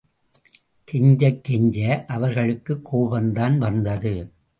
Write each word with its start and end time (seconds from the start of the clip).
கெஞ்சக் 0.83 1.43
கெஞ்ச, 1.43 2.05
அவர்களுக்குக் 2.07 2.95
கோபம்தான் 2.95 3.57
வந்தது. 3.57 4.31